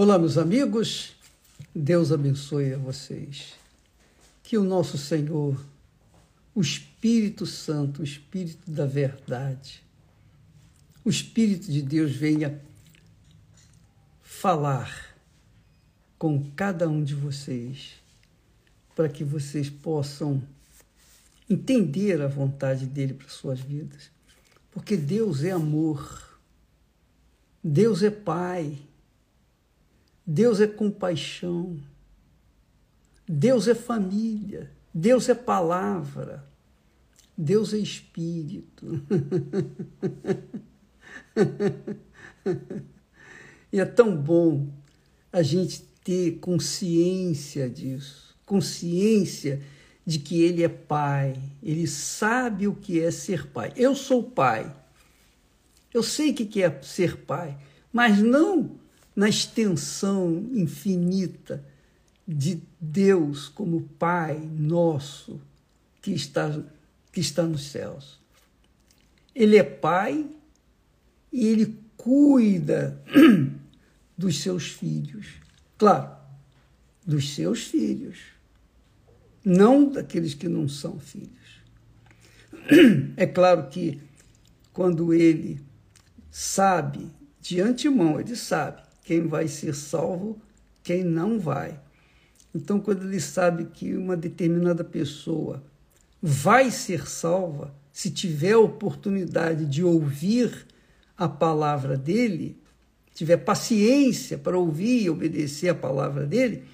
[0.00, 1.12] Olá, meus amigos.
[1.74, 3.54] Deus abençoe a vocês.
[4.44, 5.60] Que o nosso Senhor,
[6.54, 9.82] o Espírito Santo, o Espírito da verdade,
[11.04, 12.62] o Espírito de Deus venha
[14.22, 15.16] falar
[16.16, 17.94] com cada um de vocês,
[18.94, 20.40] para que vocês possam
[21.50, 24.12] entender a vontade dele para suas vidas.
[24.70, 26.38] Porque Deus é amor.
[27.64, 28.78] Deus é Pai.
[30.30, 31.80] Deus é compaixão.
[33.26, 34.70] Deus é família.
[34.92, 36.46] Deus é palavra.
[37.34, 39.02] Deus é espírito.
[43.72, 44.68] e é tão bom
[45.32, 49.62] a gente ter consciência disso, consciência
[50.04, 53.72] de que ele é pai, ele sabe o que é ser pai.
[53.76, 54.76] Eu sou pai.
[55.94, 57.56] Eu sei o que é ser pai,
[57.90, 58.78] mas não
[59.18, 61.64] na extensão infinita
[62.24, 65.40] de Deus como Pai nosso
[66.00, 66.62] que está,
[67.10, 68.20] que está nos céus.
[69.34, 70.24] Ele é Pai
[71.32, 73.02] e ele cuida
[74.16, 75.26] dos seus filhos.
[75.76, 76.16] Claro,
[77.04, 78.18] dos seus filhos,
[79.44, 81.58] não daqueles que não são filhos.
[83.16, 84.00] É claro que
[84.72, 85.60] quando ele
[86.30, 90.38] sabe, de antemão, ele sabe quem vai ser salvo,
[90.82, 91.80] quem não vai.
[92.54, 95.64] Então, quando ele sabe que uma determinada pessoa
[96.20, 100.66] vai ser salva, se tiver a oportunidade de ouvir
[101.16, 102.60] a palavra dele,
[103.14, 106.64] tiver paciência para ouvir e obedecer a palavra dele,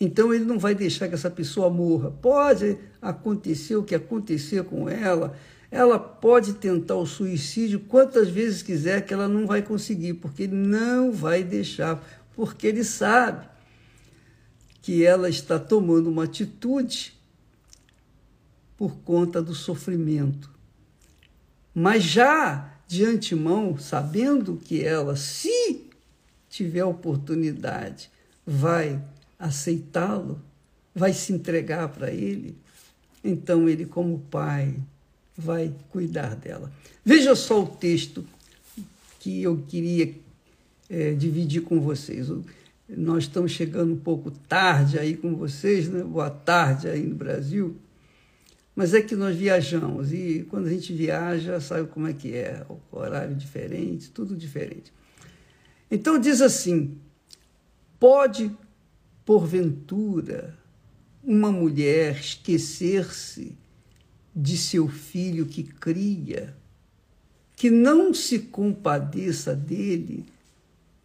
[0.00, 2.10] então ele não vai deixar que essa pessoa morra.
[2.10, 5.36] Pode acontecer o que acontecer com ela,
[5.70, 10.56] ela pode tentar o suicídio quantas vezes quiser, que ela não vai conseguir, porque ele
[10.56, 12.02] não vai deixar,
[12.34, 13.46] porque ele sabe
[14.80, 17.12] que ela está tomando uma atitude
[18.76, 20.50] por conta do sofrimento.
[21.74, 25.90] Mas já de antemão, sabendo que ela, se
[26.48, 28.10] tiver oportunidade,
[28.46, 29.02] vai
[29.38, 30.40] aceitá-lo,
[30.94, 32.56] vai se entregar para ele,
[33.22, 34.74] então ele, como pai,
[35.38, 36.72] vai cuidar dela.
[37.04, 38.26] Veja só o texto
[39.20, 40.12] que eu queria
[40.90, 42.28] é, dividir com vocês.
[42.88, 46.02] Nós estamos chegando um pouco tarde aí com vocês, né?
[46.02, 47.76] boa tarde aí no Brasil,
[48.74, 52.66] mas é que nós viajamos e quando a gente viaja, sabe como é que é,
[52.68, 54.92] o horário diferente, tudo diferente.
[55.90, 56.96] Então diz assim:
[58.00, 58.50] pode,
[59.24, 60.56] porventura,
[61.22, 63.56] uma mulher esquecer-se
[64.40, 66.54] de seu filho que cria,
[67.56, 70.24] que não se compadeça dele,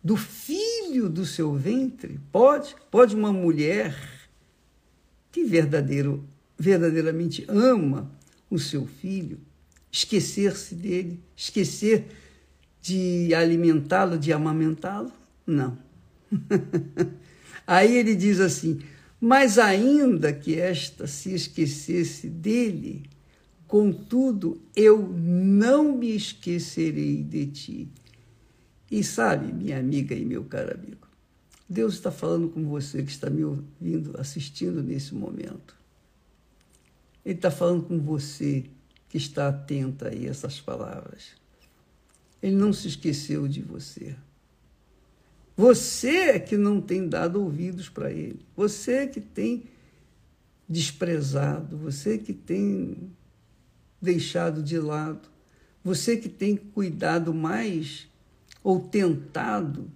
[0.03, 2.19] do filho do seu ventre?
[2.31, 2.75] Pode?
[2.91, 3.97] Pode uma mulher
[5.31, 6.23] que verdadeiro,
[6.59, 8.11] verdadeiramente ama
[8.51, 9.39] o seu filho
[9.91, 12.05] esquecer-se dele, esquecer
[12.81, 15.11] de alimentá-lo, de amamentá-lo?
[15.45, 15.75] Não.
[17.65, 18.79] Aí ele diz assim:
[19.19, 23.09] Mas ainda que esta se esquecesse dele,
[23.73, 27.87] Contudo, eu não me esquecerei de ti.
[28.91, 31.07] E sabe, minha amiga e meu caro amigo,
[31.67, 35.75] Deus está falando com você que está me ouvindo, assistindo nesse momento.
[37.25, 38.65] Ele está falando com você
[39.09, 41.29] que está atenta a essas palavras.
[42.43, 44.15] Ele não se esqueceu de você.
[45.57, 48.45] Você é que não tem dado ouvidos para ele.
[48.55, 49.63] Você é que tem
[50.69, 51.75] desprezado.
[51.77, 53.11] Você é que tem
[54.03, 55.29] deixado de lado,
[55.81, 58.07] você que tem cuidado mais
[58.61, 59.89] ou tentado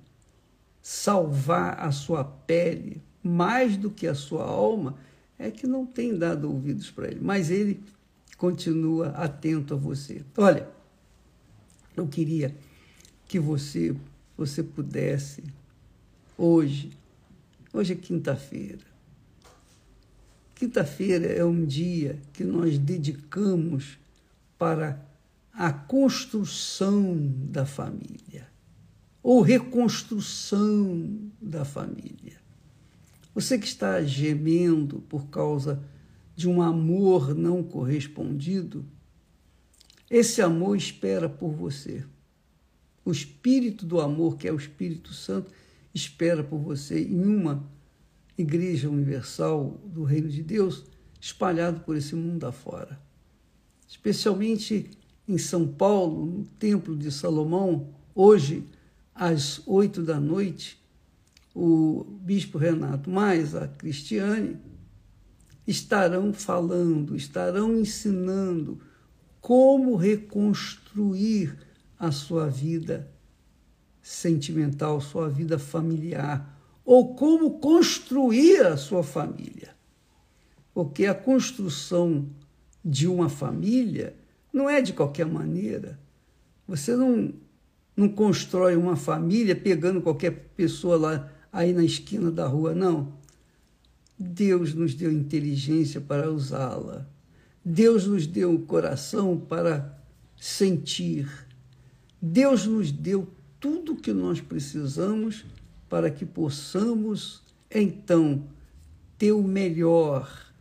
[0.81, 4.97] salvar a sua pele mais do que a sua alma,
[5.37, 7.83] é que não tem dado ouvidos para ele, mas ele
[8.37, 10.23] continua atento a você.
[10.37, 10.67] Olha,
[11.95, 12.55] eu queria
[13.27, 13.93] que você
[14.37, 15.43] você pudesse
[16.37, 16.91] hoje,
[17.73, 18.85] hoje é quinta-feira,
[20.57, 23.99] Quinta-feira é um dia que nós dedicamos
[24.57, 25.05] para
[25.53, 27.15] a construção
[27.47, 28.47] da família,
[29.21, 32.41] ou reconstrução da família.
[33.35, 35.79] Você que está gemendo por causa
[36.35, 38.83] de um amor não correspondido,
[40.09, 42.03] esse amor espera por você.
[43.05, 45.51] O espírito do amor, que é o Espírito Santo,
[45.93, 47.63] espera por você em uma
[48.37, 50.85] Igreja Universal do Reino de Deus
[51.19, 52.99] espalhado por esse mundo afora.
[53.87, 54.91] Especialmente
[55.27, 58.63] em São Paulo, no Templo de Salomão, hoje,
[59.13, 60.81] às oito da noite,
[61.53, 64.57] o bispo Renato, mais a Cristiane,
[65.65, 68.79] estarão falando, estarão ensinando
[69.41, 71.57] como reconstruir
[71.97, 73.11] a sua vida
[74.01, 76.56] sentimental, sua vida familiar,
[76.87, 79.75] ou como construir a sua família.
[80.73, 82.25] Porque a construção
[82.83, 84.15] de uma família
[84.53, 85.99] não é de qualquer maneira.
[86.65, 87.33] Você não,
[87.93, 93.11] não constrói uma família pegando qualquer pessoa lá aí na esquina da rua, não.
[94.17, 97.05] Deus nos deu inteligência para usá-la.
[97.65, 100.01] Deus nos deu o coração para
[100.37, 101.29] sentir.
[102.21, 103.27] Deus nos deu
[103.59, 105.43] tudo o que nós precisamos
[105.89, 108.43] para que possamos, então,
[109.17, 110.51] ter o melhor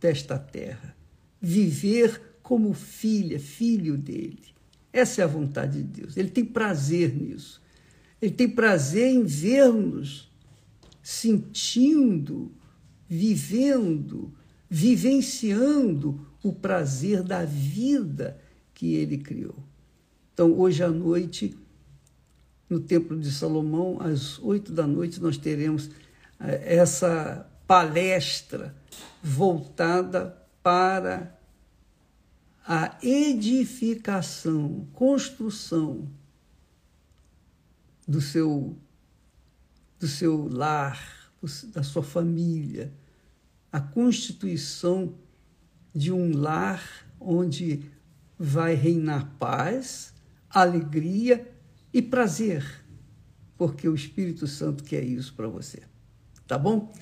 [0.00, 0.94] desta terra.
[1.40, 4.54] Viver como filha, filho dele.
[4.92, 6.16] Essa é a vontade de Deus.
[6.16, 7.60] Ele tem prazer nisso.
[8.20, 10.30] Ele tem prazer em ver-nos
[11.02, 12.50] sentindo
[13.08, 14.32] vivendo,
[14.68, 18.40] vivenciando o prazer da vida
[18.72, 19.56] que ele criou.
[20.32, 21.56] Então, hoje à noite,
[22.68, 25.90] no Templo de Salomão, às oito da noite, nós teremos
[26.40, 28.74] eh, essa palestra
[29.22, 31.38] voltada para
[32.66, 36.08] a edificação, construção
[38.08, 38.76] do seu,
[39.98, 41.30] do seu lar,
[41.72, 42.92] da sua família,
[43.70, 45.14] a constituição
[45.94, 46.82] de um lar
[47.20, 47.90] onde
[48.38, 50.14] vai reinar paz,
[50.48, 51.53] alegria
[51.94, 52.84] e prazer,
[53.56, 55.82] porque o Espírito Santo quer isso para você.
[56.44, 56.92] Tá bom?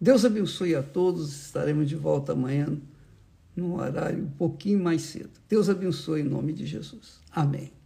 [0.00, 1.46] Deus abençoe a todos.
[1.46, 2.76] Estaremos de volta amanhã,
[3.54, 5.30] num horário um pouquinho mais cedo.
[5.48, 7.20] Deus abençoe em nome de Jesus.
[7.30, 7.81] Amém.